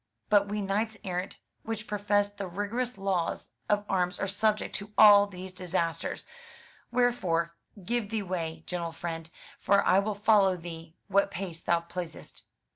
But 0.29 0.47
we 0.47 0.63
knights 0.63 0.97
errant 1.03 1.37
which 1.61 1.85
profess 1.85 2.33
the 2.33 2.47
rigorous 2.47 2.97
laws 2.97 3.53
of 3.69 3.85
arms 3.87 4.17
are 4.17 4.25
subject 4.27 4.73
to 4.77 4.91
all 4.97 5.27
these 5.27 5.53
disasters; 5.53 6.25
wherefore, 6.91 7.53
give 7.83 8.09
the 8.09 8.23
way, 8.23 8.63
gentle 8.65 8.93
friend; 8.93 9.29
for 9.59 9.85
I 9.85 9.99
will 9.99 10.15
follow 10.15 10.57
thee 10.57 10.95
what 11.07 11.29
pace 11.29 11.61
thou 11.61 11.81
pleasest." 11.81 12.41